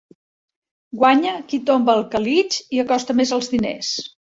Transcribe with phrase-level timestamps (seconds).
[1.01, 3.97] Guanya qui tomba el calitx i acosta més als diners.